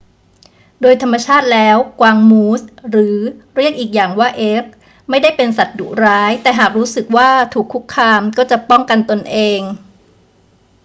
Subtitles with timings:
[0.81, 3.17] โดยธรรมชาติแล้วกวางมูส หรือ
[3.55, 4.65] เรียกอีกอย่างว่าเอล์ค
[5.09, 9.59] ไม่ได้เป็นสัตว์ดุร้าย แต่หากรู้สึกว่าถูกคุกคามก็จะป้องกันตนเอง